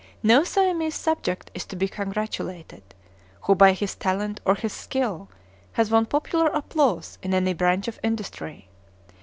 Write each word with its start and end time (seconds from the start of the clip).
No 0.23 0.43
Siamese 0.43 0.95
subject 0.95 1.51
is 1.53 1.63
to 1.65 1.75
be 1.75 1.87
congratulated, 1.87 2.81
who 3.41 3.53
by 3.53 3.73
his 3.73 3.93
talent 3.93 4.41
or 4.45 4.55
his 4.55 4.73
skill 4.73 5.29
has 5.73 5.91
won 5.91 6.07
popular 6.07 6.47
applause 6.47 7.19
in 7.21 7.35
any 7.35 7.53
branch 7.53 7.87
of 7.87 7.99
industry. 8.01 8.67